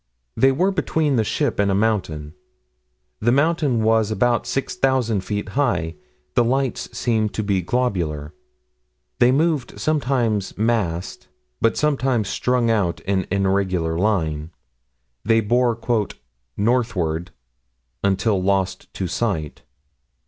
They 0.35 0.51
were 0.51 0.71
between 0.71 1.15
the 1.17 1.23
ship 1.23 1.59
and 1.59 1.69
a 1.69 1.75
mountain. 1.75 2.33
The 3.19 3.31
mountain 3.31 3.83
was 3.83 4.09
about 4.09 4.47
6,000 4.47 5.21
feet 5.23 5.49
high. 5.49 5.93
The 6.33 6.43
lights 6.43 6.89
seemed 6.97 7.35
to 7.35 7.43
be 7.43 7.61
globular. 7.61 8.33
They 9.19 9.31
moved 9.31 9.79
sometimes 9.79 10.57
massed, 10.57 11.27
but 11.61 11.77
sometimes 11.77 12.29
strung 12.29 12.71
out 12.71 12.99
in 13.01 13.27
an 13.29 13.45
irregular 13.45 13.95
line. 13.95 14.49
They 15.23 15.39
bore 15.39 15.77
"northward," 16.57 17.29
until 18.03 18.41
lost 18.41 18.91
to 18.95 19.05
sight. 19.05 19.61